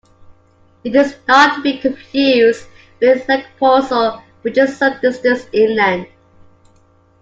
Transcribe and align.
It 0.83 0.95
is 0.95 1.15
not 1.27 1.57
to 1.57 1.61
be 1.61 1.77
confused 1.77 2.65
with 2.99 3.29
Lake 3.29 3.45
Poso, 3.59 4.23
which 4.41 4.57
is 4.57 4.75
some 4.75 4.99
distance 4.99 5.45
inland. 5.53 6.07